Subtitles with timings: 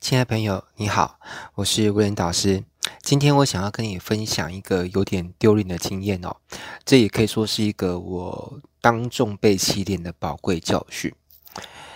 [0.00, 1.20] 亲爱朋友，你好，
[1.54, 2.64] 我是威廉导师。
[3.02, 6.34] 今天我想要跟你分享一个有点丢脸的经验哦，
[6.86, 11.12] 这也可以说是一个我当众被洗脸的宝贵教训。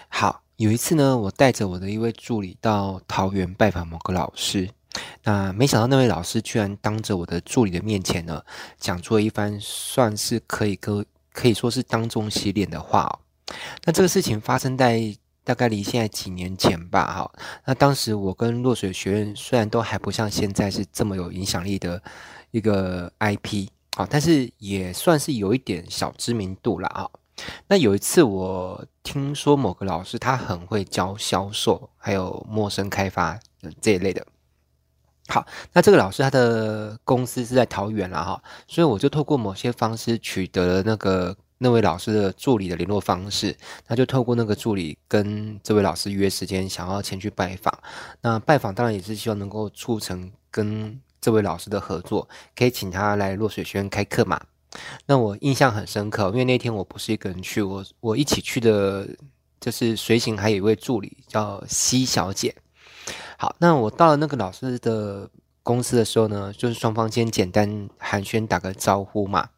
[0.08, 4.68] 好，有一次呢，我带着我的一位助理到桃园拜访某个老师，
[5.24, 8.44] 那没想到那位老师居然当着我的助理的面前呢，
[8.78, 13.18] 讲出了一番算是可以可可以说是当众洗脸的话哦。
[13.84, 15.16] 那这个事情发生在。
[15.44, 17.32] 大概离现在几年前吧，哈。
[17.66, 22.02] 那当时我跟落水学院虽然都还不像现在是这么有影响力的
[22.50, 27.08] 一个 IP 啊，但是也算是有一点小知名度了啊。
[27.68, 33.38] 那有一次我听说某个老师他很会教销售，还有陌生开发
[33.82, 34.26] 这一类的。
[35.28, 41.36] 好，那这个老师他的公司是在桃园了哈，所以我就透过某些方式取得了那个。
[41.58, 47.72] 那位老师的助理的联络方式，那就透过那个助理跟这位老师约时间，想要前去拜访。
[48.20, 54.40] 那拜访当然也是希望能够促成跟这位老师的合作，可以请他来落水学院开课嘛。
[55.06, 59.08] 那我印象很深刻，因为那天我不是一个人去，我我一起去的，
[59.60, 62.54] 就是随行还有一位助理叫西小姐。
[63.38, 65.30] 好，那我到了那个老师的
[65.62, 69.48] 公司的时候呢，就是双方先简单寒暄打个招呼嘛。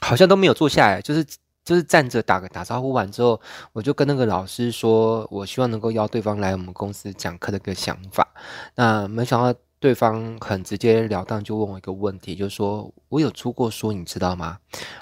[0.00, 1.24] 好像都没有坐下来，就是
[1.64, 3.40] 就是站着打个打招呼完之后，
[3.72, 8.26] 我就跟那个老师说，我希望能够邀对方来我们公司讲课的一个想法。
[8.74, 14.58] 那没想到对方很直截了当就问我一个问题，就是说我有出过书，你知道吗？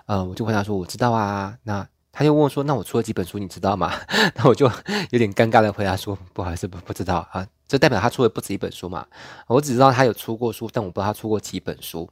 [0.07, 1.57] 呃，我就回答说我知道啊。
[1.63, 3.93] 那他就问我说，那我出了几本书，你知道吗？
[4.35, 4.67] 那我就
[5.11, 7.47] 有点尴尬的回答说，不好意思，不不知道啊。
[7.69, 9.07] 这代表他出了不止一本书嘛？
[9.47, 12.09] 我只知道他有出过书，但我不知道他出过几本书。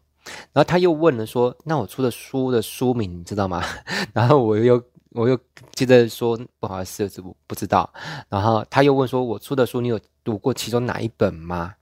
[0.52, 3.62] 然后他又问了说：“那我出的书的书名你知道吗？”
[4.12, 5.38] 然后我又我又
[5.72, 7.92] 接着说：“不好意思，我不知道。”
[8.28, 11.74] 然后他又问说：“我出的书你有读过其中哪一本吗？”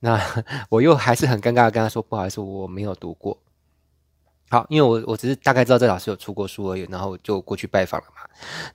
[0.00, 0.18] 那
[0.70, 3.38] 我又还是很尴尬的跟他说：“不好意思，我没有读过。”
[4.50, 8.22] 好，因为我我只是大概知道这老师有出过书而已，然后就过去拜访了嘛。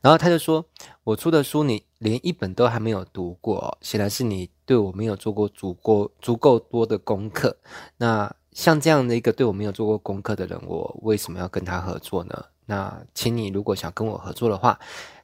[0.01, 0.63] 然后他就说
[1.03, 7.57] ：“我出的书你连一本都还没有读过，显然是你对我没有做过足够足够多的功课。”
[7.97, 12.45] 那像这样的一个对我没有做过功课的人，我为什么要跟他合作呢？
[12.65, 14.79] 那请你如果想跟我合作的话，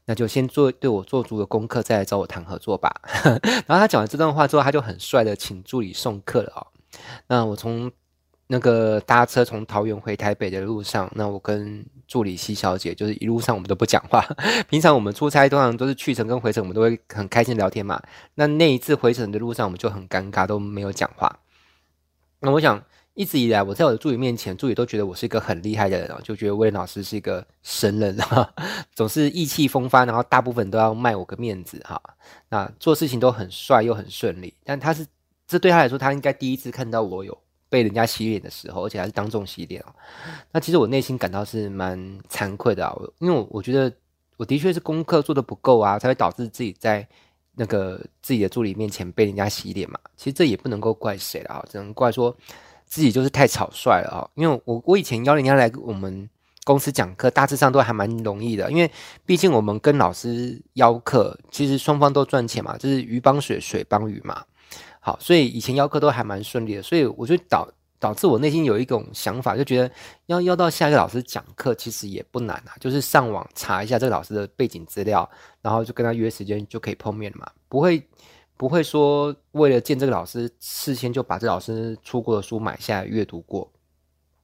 [0.05, 2.93] 那就先做对我做足了功课，再来找我谈合作吧。
[3.65, 6.67] 然后他讲完这段话之后，他就很帅的请助理送客了哦。
[7.27, 7.89] 那我从
[8.47, 14.25] 那个搭车从桃园回台北的路上，那我跟助理西小姐就是一路上我们都不讲话。
[14.67, 18.01] 平常我们出差通常都是去程跟回程，我们都会很开心聊天嘛。
[18.35, 21.39] 那那一次回程的路上，我们就很尴尬，都没有讲话。
[22.41, 22.83] 那我想。
[23.19, 28.49] 一直以来，我在我的助理面前，助理都觉得我是一个很厉害的人，就觉得威廉老师是一个神人哈，
[28.95, 32.01] 总是意气风发，然后大部分都要卖我个面子哈。
[32.47, 35.05] 那做事情都很帅又很顺利，但他是
[35.45, 37.37] 这对他来说，他应该第一次看到我有
[37.67, 39.93] 被人家洗脸的时候，而且还是当众洗脸哦。
[40.53, 43.93] 那其实我内心感到是蛮惭愧的啊，因为我我觉得
[44.37, 47.05] 我的确是功课做得不够啊，才会导致自己在
[47.55, 49.99] 那个自己的助理面前被人家洗脸嘛。
[50.15, 52.33] 其实这也不能够怪谁了啊，只能怪说。
[52.89, 54.27] 自己就是太草率了啊！
[54.33, 56.27] 因为我我以前邀人家来我们
[56.63, 58.69] 公司讲课，大致上都还蛮容易的。
[58.71, 58.91] 因为
[59.27, 64.43] 毕竟我们跟老师邀课，其实双方都赚钱嘛，就是鱼帮水，水帮鱼嘛。
[64.99, 66.81] 好，所以以前邀课都还蛮顺利的。
[66.81, 69.91] 所以我就导导致我内心有一种想法，就觉得
[70.25, 75.29] 要邀到下一个老师讲课，其实也不难啊，就是上网查一下这个老师的背景资料，
[75.61, 78.03] 然后就跟他约时间就可以碰面嘛，不会。
[78.59, 83.71] 不会说为了见这个老师，事先就把这老师出过的书买下来阅读过。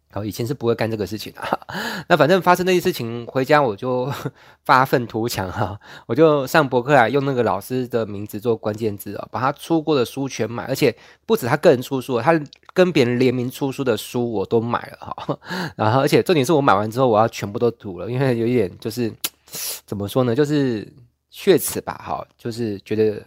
[0.09, 1.59] 好，以前是不会干这个事情的。
[2.07, 4.09] 那反正发生那些事情，回家我就
[4.63, 10.95] 发愤图强哈，我就上博客来用那个老师的名字做关键字啊，把他出过的书全买，而且
[11.25, 12.41] 不止他个人出书，他
[12.73, 15.39] 跟别人联名出书的书我都买了哈。
[15.75, 19.11] 然后，而且重点是我买完之后，我要全部都读了，因为有一点就是
[19.85, 20.89] 怎么说呢，就是
[21.29, 23.21] 血耻吧，哈，就是觉得。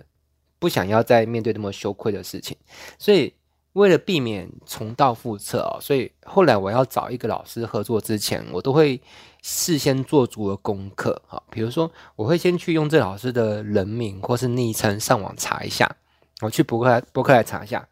[0.58, 2.56] 不想要再面对那么羞愧的事情，
[2.98, 3.32] 所以
[3.74, 9.00] 为了避免重蹈覆辙哦，所以后来我要找一个老师合作之前，我都会
[9.42, 11.40] 事先做足了功课哈。
[11.50, 15.88] 比如说，我会先去用这老师的人名或是昵称上网查一下，
[16.40, 17.86] 我去博客博客来查一下。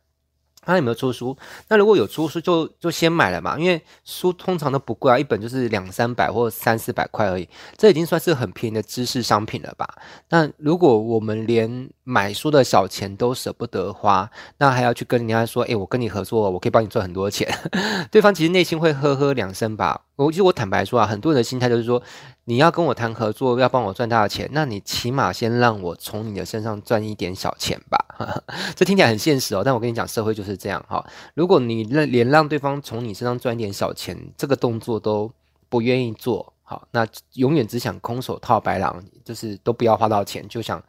[0.67, 1.37] 他有没有出书？
[1.69, 9.89] 那如果有出书就，就先买了嘛，因为书通常都不贵啊，一本就是两三百或三四百块而已，这已经算是很便宜的知识商品了吧？
[10.31, 14.29] 那如果我们连买书的小钱都舍不得花，
[14.59, 17.49] 那还要去跟人家说，诶，我跟你合作，我可以帮你赚很多钱，
[18.11, 20.06] 对方其实内心会呵呵两声吧？
[20.17, 22.03] 我其实我坦白说啊，很多人的心态就是说，
[22.45, 27.99] 你要跟我谈合作，要帮我赚大的钱，那你起码先让我从你的身上赚一点小钱吧。
[28.75, 31.05] 这听起来很现实哦，但我跟你讲，社会就是这样哈。
[31.35, 35.31] 如果你连让对方从你身上赚一点小钱这个动作都
[35.69, 40.83] 不愿意做，好，那永远只想空手套白狼，就是都不要花到钱，就想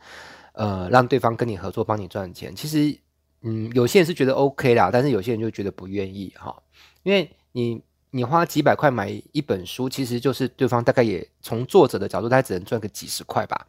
[0.53, 2.55] 呃让对方跟你合作，帮你赚钱。
[2.55, 2.97] 其实，
[3.41, 6.55] 嗯，有些人是觉得 OK 啦，但是有些人就觉得不愿意哈，
[7.03, 7.81] 因为你。
[8.11, 13.67] 你花几百块买一本书，其实就是对方大概也从作者的角度，他只能赚个几十块吧。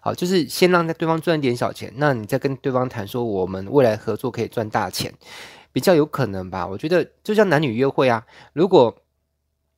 [0.00, 5.12] 好，就是先让对方赚一点小钱，那你再跟对方谈说我们未来合作可以赚大钱，
[5.72, 6.66] 比较有可能吧。
[6.66, 8.96] 我觉得就像男女约会啊，如果。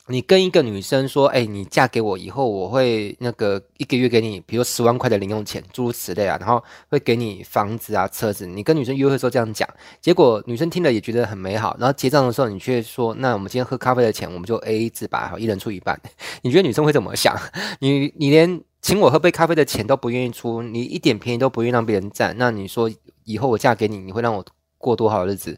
[0.09, 9.69] 你跟一个女生说：“哎、你嫁给我以后，我会那个一个月给你，比如十万块的零用钱，诸如此类啊，然后会给你房子啊、车子。”你跟女生约会时候这样讲，
[10.01, 15.99] 结果女生听了也觉得很美好，然后结账的时候你却说：“那我们今天喝咖啡的钱，我们就 AA 制吧，好，一人出一半。”
[16.43, 17.39] 你觉得女生会怎么想？
[17.79, 22.91] 你你连请我喝杯咖啡的钱都不愿意出，你一点便宜都不愿意让别人占，那你说
[23.25, 24.45] 以后我嫁给你，你会让我
[24.79, 25.57] 过多好日子？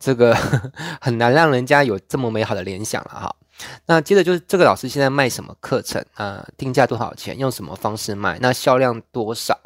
[0.00, 0.34] 这个
[0.98, 3.36] 很难让人家有这么美好的联想了哈。
[3.86, 6.46] 那接着就是这个老师现在卖什么课程啊？
[6.56, 7.38] 定价多少钱？
[7.38, 8.38] 用什么方式卖？
[8.40, 9.58] 那销量多少？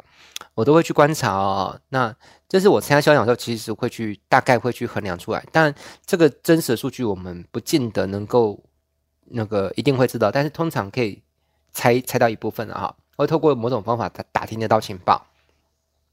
[0.53, 1.79] 我都会去观察哦。
[1.89, 2.15] 那
[2.47, 5.45] 这是我参加销量的时候，其实会去大概会去衡量出来。
[5.51, 5.73] 但
[6.05, 8.63] 这个真实的数据我们不见得能够
[9.25, 11.21] 那个一定会知道，但是通常可以
[11.71, 12.95] 猜猜到一部分的哈。
[13.15, 15.25] 会透过某种方法打打听得到情报。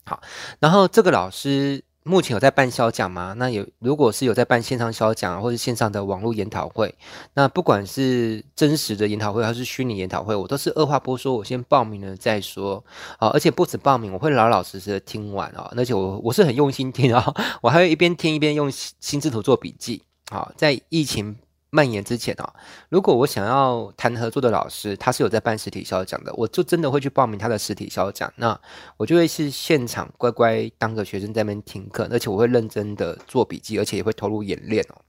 [0.05, 0.23] 好，
[0.61, 1.83] 然后这个老师。
[2.07, 3.35] 目前有在办销讲吗？
[3.39, 6.95] 那有，如果是有在办线上销讲或者线上的网络研讨会，
[7.33, 12.85] 那不管是真实的研讨会还是虚拟研讨会，我都是二话不说，我先报名了再说
[13.19, 13.29] 啊！
[13.29, 15.73] 而且不止报名，我会老老实实的听完啊！
[15.75, 20.53] 而且我我是很用心听啊， 我还会一边听一边用心智图做笔记啊！
[20.57, 21.35] 在疫情。
[21.75, 22.55] 蔓延之前啊、
[22.89, 28.33] 如果我想要谈合作的老师，他是有在办实体销讲的，我就真的会去报名他的实体销讲。
[28.37, 28.57] 那
[28.97, 35.03] 我就会是现场乖乖当个学生在那边听课，而且我会认真的做笔记，而且也会投入演练哦。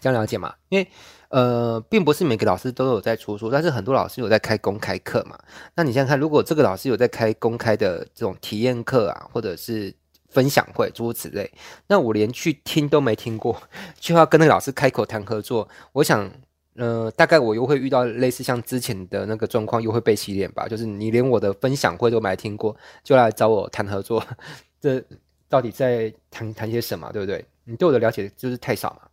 [0.00, 0.52] 这样了解吗？
[0.70, 0.88] 因为
[1.28, 5.38] 呃，并不是每个老师都有在出书，但是很多老师有在开公开课嘛。
[5.76, 9.94] 那你想想看，如果这个老师有在开公开的这种体验课啊，或者是。
[10.34, 11.48] 分享会诸如此类，
[11.86, 13.62] 那我连去听都没听过，
[13.98, 16.28] 就要跟那个老师开口谈合作，我想，
[16.74, 20.66] 呃，大概我又会遇到类似像之前的那个状况，又会被洗脸吧？
[20.66, 24.22] 就是你连我的分享会都没听过，就来找我谈合作，
[24.80, 25.00] 这
[25.48, 27.08] 到底在谈谈些什么？
[27.12, 27.44] 对不对？
[27.64, 29.08] 你对我的了解就是太少嘛。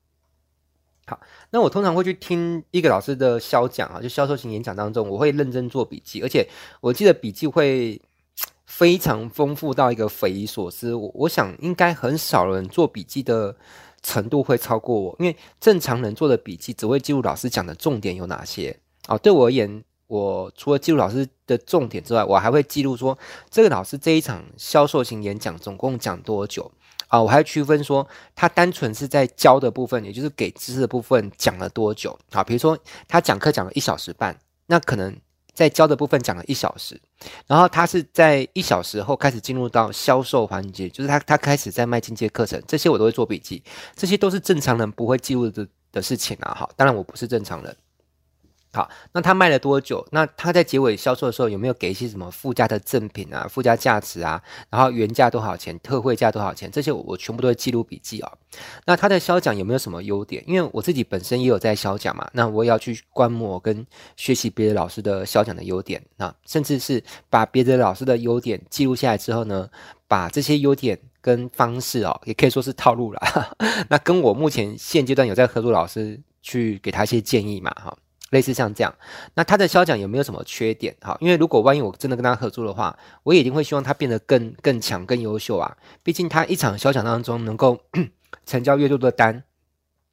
[1.06, 1.20] 好，
[1.52, 6.50] 那我通常会去听一个老师的销讲啊，就销售型演讲当中，我会认真做笔记，而且
[6.82, 8.02] 我记得笔记会。
[8.72, 13.54] 非常丰富到一个匪夷所思，我我想应该很少人做笔记的
[14.02, 19.18] 程度会超过我，因为正常人做的笔记只会记录老师讲的重点有哪些啊。
[19.18, 23.16] 对我而言，我除了记录老师的重点之外，我还会记录说
[23.50, 26.72] 这个老师这一场销售型演讲总共讲多久
[27.10, 27.22] 啊？
[27.22, 32.42] 我还区分说他单纯是在教的部分，也就是给知识的部分讲了多久啊？
[32.42, 32.80] 比如说
[33.10, 35.14] 他讲课讲了一小时半，那可能。
[35.54, 37.00] 在教的部分讲了一小时，
[37.48, 43.64] 然后他是在一小时后开始进入到销售环节，就是他他开始在卖进阶课程，这些我都会做笔记，
[43.96, 46.54] 这些都是正常人不会记录的的事情啊。
[46.54, 47.76] 哈，当然我不是正常人。
[48.74, 50.08] 好，那他卖了多久？
[50.12, 54.42] 那他在结尾销售的时候有没有给一些什么附加的赠品啊、附加价值啊？
[54.70, 56.72] 然后原价多少钱、特惠价多少钱？
[56.72, 58.32] 这些我，全部都会记录笔记啊。
[58.86, 60.42] 那他的销讲有没有什么优点？
[60.48, 63.86] 因为我自己本身也有在销讲嘛，那我也要去观摩跟
[64.16, 69.70] 学习别的老师的销讲的优点，那甚至是把别的老师的优点记录下来之后呢，
[70.08, 73.20] 把这些优点跟方式哦，也可以说是套路了。
[73.90, 77.94] 那跟我目前现阶段有在合作老师去给他一些建议嘛，哈。
[78.32, 78.94] 类似像这样，
[79.36, 80.96] 那他的销奖有没有什么缺点？
[81.02, 85.78] 哈，因为如果万一我真的跟他合作的话，我也一定会希望他变得更更强、更优秀啊。
[86.02, 87.80] 毕竟他一场销奖当中能够
[88.46, 89.44] 成交越多的单，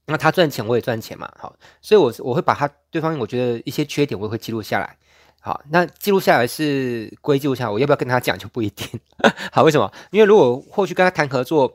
[0.07, 1.33] 那他赚钱我也赚钱嘛。
[1.39, 4.97] 好，所以我我会把他对方我觉得一些缺点我也会记录下来。
[5.41, 9.01] 好，那记录下来是归记录下来，我要不要跟他讲就不一定。
[9.53, 9.91] 好，为什么？
[10.11, 11.73] 因为如果后续跟他谈合作。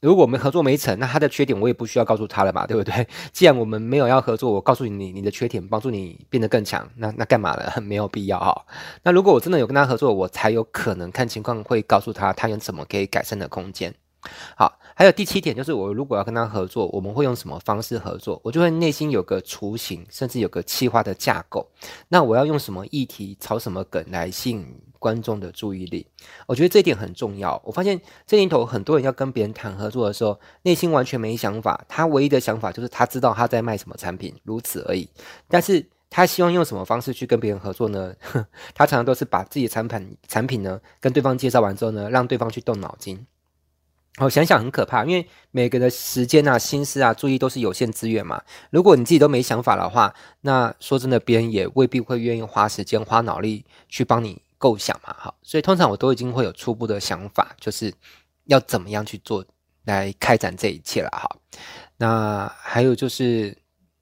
[0.00, 3.06] 如果我们合作没成，那他的缺点我也不需要告诉他了嘛，对不对？
[3.32, 7.70] 既然我们没有要合作，我告诉你你的缺点，帮助你变得更强，那那干嘛呢？
[7.82, 8.62] 没有必要啊。
[9.02, 13.94] 那如果我真的有跟他合作，我才有可能看情况会告诉他他有什么可以改善的空间。
[14.56, 18.38] 好，还有第七点就是，我如果要跟他合作，我们会用什么方式合作？
[18.44, 21.66] 我就会内心有个雏形，甚至有个企划的架构。
[22.08, 26.06] 那我要用什么议题，炒什么梗来吸引观众的注意力。
[26.46, 27.58] 我觉得这一点很重要。
[27.64, 35.08] 我发现这年头很多人要跟别人谈合作的时候，内心完全没想法，他唯一的想法就是他知道他在卖什么产品，如此而已。
[35.48, 38.14] 但是他希望用什么方式去跟别人合作呢？
[38.76, 43.26] 他常常都是把自己的产品产品呢跟对方介绍完之后呢，让对方去动脑筋。
[44.18, 48.42] 我想想很可怕，因为每个人的时间啊、心思啊、注意都是有限资源嘛。
[48.70, 50.12] 如果你自己都没想法的话，
[50.42, 55.14] 那说真的，别人也未必会愿意花时间、花脑力去帮你构想嘛。
[55.16, 57.94] 好，所以通常我都已经会有初步的想法，就是
[58.44, 59.44] 要怎么样去做
[59.84, 61.08] 来开展这一切了。
[61.10, 61.28] 哈，
[61.96, 63.56] 那还有就是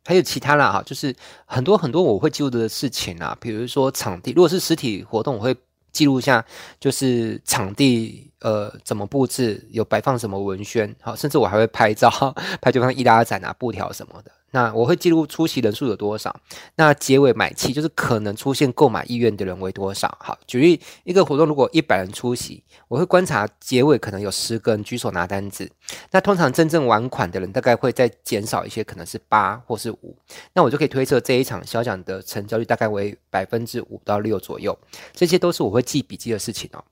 [0.05, 5.55] 还有其他啦，哈，就是很多很多我会记录的事情啊，比如说场地，如果是实体活动，我会
[5.99, 6.45] 记录下，
[6.79, 8.25] 就是场地。
[8.41, 9.67] 呃，怎么布置？
[9.73, 10.95] 有摆放什么文宣？
[11.01, 12.09] 好，甚至我还会拍照，
[12.63, 14.31] 拍对方易拉展啊、布条什么的。
[14.51, 16.35] 那我会记录出席人数有多少，
[16.77, 20.17] 那结尾买气就是可能出现购买意愿的人为多少。
[20.21, 25.71] 好，举例一个活动，如果一百人出席，我会观察结尾可能有十个人举手拿单子。
[26.11, 30.17] 那通常真正完款的人大概会再减少一些，可能是八或是五。
[30.55, 34.77] 那我就可以推测这一场小奖的成交率大概为百分之五到六左右。
[35.13, 36.83] 这些都是我会记笔记的事情哦。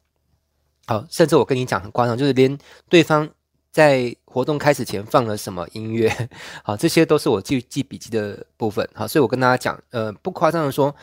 [0.88, 2.56] 好，甚至我跟你讲很夸张，就是连
[2.88, 3.28] 对方
[3.76, 6.10] 在活动开始前放了什么音乐，
[6.64, 8.88] 好，这些都是我记记笔记的部分。
[8.94, 10.94] 好，所以我跟大家讲，呃，不夸张的说，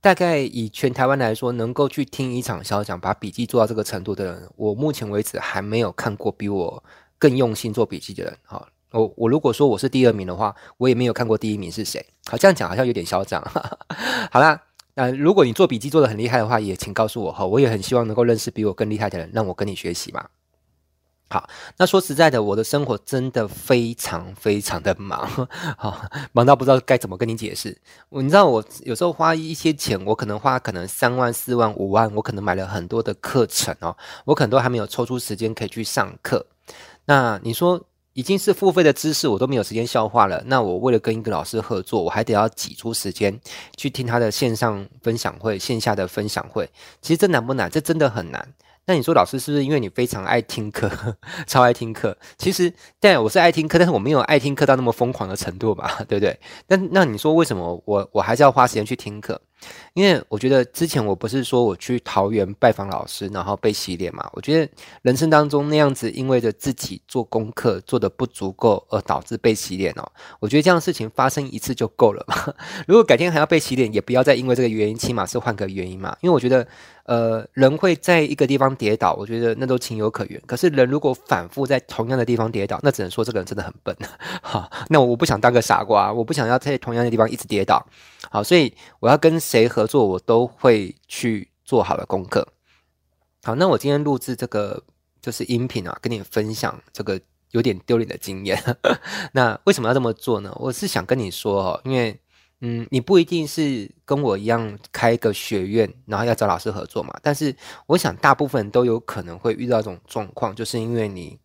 [0.00, 6.84] 大概以全台湾来说，能够去听一场小讲，把笔记做到这个程度的人，我目前为止还没有看过比我
[7.18, 8.38] 更用心做笔记的人。
[8.44, 12.06] 好，我我如果说我是第二名的话，我也没有看过第一名是谁。
[12.26, 13.42] 好，这样讲好像有点嚣张。
[14.30, 14.62] 好啦。
[14.94, 20.24] 那如果你做笔记做得很厉害的话，也请告诉我哈，我也很希望能够认识比我更厉害的人，让我跟你学习嘛。
[21.30, 25.26] 好，那说实在的，我的生活真的非常非常的忙，
[25.78, 27.80] 好，忙到不知道该怎么跟你解释。
[28.08, 36.44] 你知道我有时候花一些钱，我可能花可能三万、四万、五万，我可能买了很多的课程哦，我可能都还没有抽出时间可以去上课。
[37.04, 37.80] 那你说？
[38.12, 40.42] 已经是付费的知识，我都没有时间消化了。
[40.44, 43.40] 那我为了跟一个老师合作，我还得要挤出时间
[43.76, 46.68] 去听他的线上分享会、线下的分享会。
[47.00, 47.70] 其实这难不难？
[47.70, 48.52] 这真的很难。
[48.86, 50.90] 那你说老师是不是因为你非常爱听课，
[51.46, 52.16] 超爱听课？
[52.38, 56.38] 其实，但我是爱听课，但是我没有爱听课到那么疯狂的程度吧， 对不对？
[56.68, 59.40] 那那你说为什么我我还是要花时间去听课？
[59.94, 64.28] 因为我觉得之前我不是说我去桃园拜访老师，然后被洗脸嘛？
[64.32, 72.54] 我觉得人生当中那样子，因为着自己做功课做得不足够而导致被洗脸哦，我觉得这样的事情发生一次就够了嘛。
[72.86, 76.16] 如果改天还要被洗脸，也不要再因为这个原因，起码是换个原因嘛。
[76.20, 76.66] 因为我觉得，
[77.04, 80.40] 呃，人会在一个地方跌倒，我觉得那都情有可原。
[80.46, 83.94] 可是人如果反复在同样的地方跌倒，那只能说这个人真的很笨。
[84.40, 87.84] 好，那我不想当个傻瓜，我不想要在同样的地方一直跌倒。
[88.32, 92.46] 好，所以我要跟谁合作，我都会去做好了功课。
[93.42, 94.84] 好，那我今天录制这个
[95.20, 97.20] 就是音频啊，跟你分享这个
[97.50, 98.56] 有点丢脸的经验。
[99.34, 100.56] 那为什么要这么做呢？
[100.60, 102.20] 我是想跟你说哦，因为
[102.60, 107.12] 嗯，你不一定是跟我一样开一个学院，然后要找老师合作嘛。
[107.20, 107.52] 但是
[107.86, 111.36] 我想大部分人都有可能会遇到这种状况，就是因为你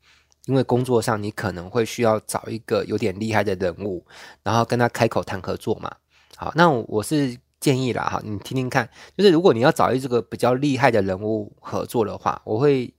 [0.46, 4.06] 因为工作上你可能会需要找一个有点厉害的人物，
[4.44, 5.89] 然后跟他开口谈合作嘛。
[6.38, 12.94] 好，那我是建议啦，哈，你听听看，就是如果你要找一这个比较厉害的人物合作的话，我会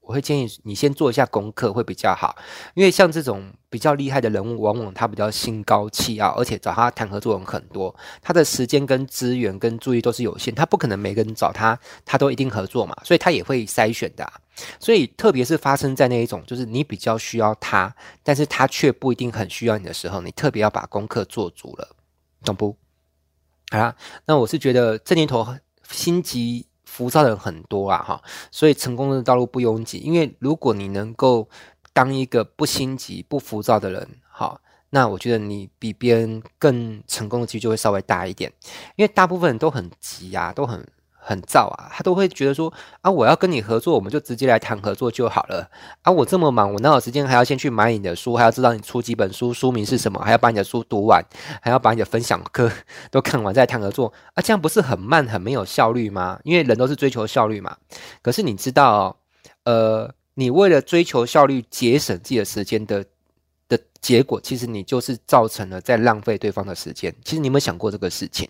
[0.00, 2.36] 我会建议你先做一下功课会比较好，
[2.74, 14.30] 因为像这种比较厉害的人物，往往他比较心高气傲，而且找他谈合作人很多，他的时间跟资源跟注意都是有限，他不可能每个人找他他都一定合作嘛，所以他也会筛选的，
[14.78, 21.88] 所以特别是发生在那一种，就是你比较需要他，但是他却不一定很需要你的时候，你特别要把功课做足了，
[22.44, 22.76] 懂不？
[23.72, 25.46] 好啦，那我是觉得这年头
[25.88, 29.96] 心急浮躁的人很多啊，哈，所以成功的道路不拥挤。
[29.96, 31.48] 因为如果你能够
[31.94, 34.60] 当一个不心急、不浮躁的人，哈，
[34.90, 38.52] 那我觉得你比别人更成功的几率就会稍微大一点。
[38.96, 40.86] 因为大部分人都很急啊，都很。
[41.24, 45.70] 很躁啊，他都会觉得说啊，我要跟你合作，我们就直接来谈合作就好了
[46.02, 46.10] 啊。
[46.10, 51.24] 我这么忙，我哪有时间还要先去买你的书，还要知道你出几本书，书名是什么，还要把你的书读完，
[51.60, 52.68] 还要把你的分享课
[53.12, 54.42] 都看完再谈合作啊？
[54.42, 56.40] 这样不是很慢，很没有效率吗？
[56.42, 57.76] 因为人都是追求效率嘛。
[58.20, 59.16] 可是你知道哦，
[59.64, 63.04] 呃，你为了追求效率，节省自己的时间的。
[63.76, 67.14] 的结果，其实你就是造成了在浪费对方的时间。
[67.24, 68.46] 其实你有没有想过这个事情？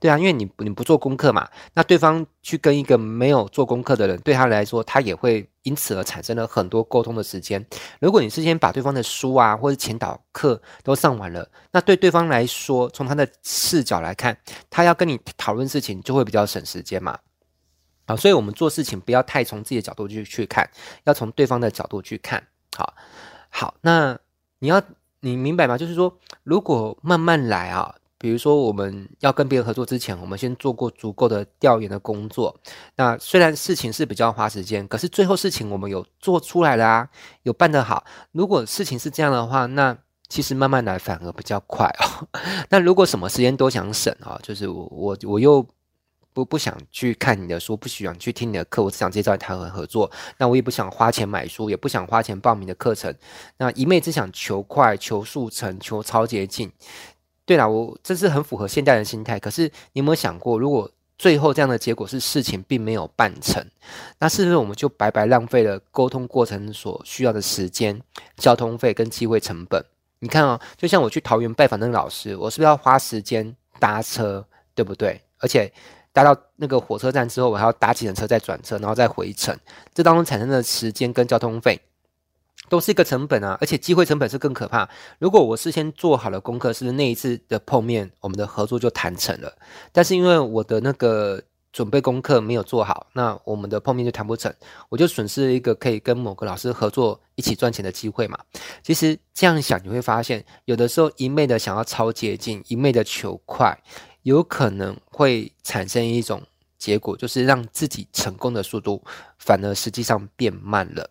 [0.00, 7.64] 对啊，因为你你不做功课嘛，那对方去跟一个没有做功课的人，对他来说，他也会因此而产生了很多沟通的时间。
[8.00, 14.36] 如果你事先把对方的书啊或者前导课都上完了，那对对方来说，从他的视角来看，
[14.68, 17.18] 他要跟你讨论事情就会比较省时间嘛。
[18.06, 20.68] 啊，所以我们做事情不要太从自己的角度去去看，
[21.04, 22.46] 要从对方的角度去看。
[22.76, 22.92] 好，
[23.48, 24.18] 好，那
[24.58, 24.82] 你要
[25.20, 25.76] 你明白吗？
[25.76, 32.54] 就是说，如果慢慢来啊，比如说我们要跟别人合作之前，我们先做过足够的调研的工作。
[32.96, 37.08] 那虽然事情是比较花时间，可是最后事情我们有做出来了啊，
[37.42, 38.04] 有办得好。
[38.32, 39.96] 如果事情是这样的话，那
[40.28, 42.28] 其实慢慢来反而比较快哦。
[42.70, 45.66] 那如果什么时间都想省啊，就是我我我又。
[46.34, 50.10] 不不想去看你的书，不喜欢去听你的课，我只想直接找你谈合合作。
[50.36, 53.14] 那我也不想花钱买书，也不想花钱报名的课程。
[53.56, 56.70] 那一昧只想求快、求速成、求超捷径。
[57.46, 59.38] 对啦，我这是很符合现代人心态。
[59.38, 59.62] 可是
[59.92, 63.64] 你有没有想过，如果最后这样的结果是事情并没有办成，
[64.18, 68.00] 那是不是我们就白白浪费了沟通过程所需要的时间、
[68.36, 69.80] 交通费跟机会成本？
[70.18, 75.20] 你看哦，就像我去桃园拜访那个老师，我是不是要花时间搭车，对不对？
[75.38, 75.72] 而且。
[76.14, 79.54] 搭到那个火车站之后，我还要搭几程车再转车，然后再回程。
[79.92, 81.78] 这当中产生的时间跟交通费，
[82.68, 83.58] 都是一个成本啊！
[83.60, 84.88] 而且机会成本是更可怕。
[85.18, 89.52] 如果我事先做好了功课，是不是那一次的碰面，我们的合作就谈成了？
[89.90, 91.42] 但是因为我的那个
[91.72, 94.54] 准备功课没有做好，那我们的碰面就谈不成，
[94.88, 98.38] 我就损失了一个可以跟某个老师合作一起赚钱的机会嘛。
[98.84, 103.76] 其实这样想，你会发现，有的时候一昧的想要超捷径，一昧的求快。
[104.24, 106.42] 有可能会产生一种
[106.76, 109.02] 结果，就是让自己成功的速度
[109.38, 111.08] 反而实际上变慢了。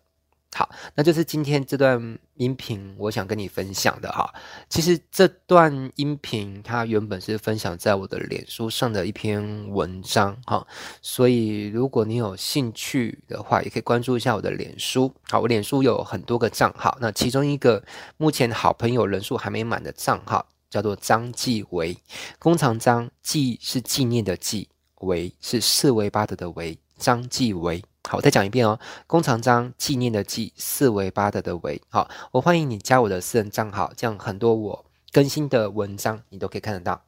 [0.56, 4.32] 好，那就是今天这段音频我想跟你分享的哈。
[4.68, 10.64] 其实这段音频它原本是分享在我的脸书上的一篇文章哈，
[11.02, 15.12] 所以如果你有兴趣的话，也可以关注一下我的脸书。
[15.28, 17.82] 好，我脸书有很多个账号，那其中一个
[18.16, 20.46] 目前好朋友人数还没满的账号。
[20.74, 21.96] 叫做张继维，
[22.40, 24.68] 弓长张，纪是纪念的纪，
[25.02, 27.80] 维是四维八德的维，张继维。
[28.08, 28.76] 好，我再讲一遍哦，
[29.06, 31.80] 弓长张，纪念的纪，四维八德的维。
[31.90, 37.00] 好，我欢迎你加我的私人账号，这样很多我更新的文章你都可以看得到，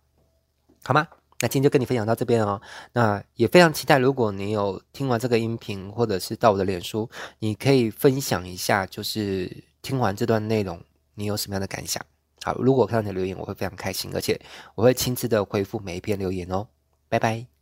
[0.85, 1.08] 好吗？
[1.40, 2.62] 那今天就跟你分享到这边哦。
[2.92, 10.80] 那也非常期待，如果你有听完这个音频，或者是到我的脸书，你可以分享一下，就是听完这段内容，
[11.16, 12.00] 你有什么样的感想？
[12.43, 14.41] 好，如果看到你的留言，我会非常开心，而且
[14.75, 16.69] 我会亲自的回复每一篇留言哦。
[17.08, 17.55] 拜拜。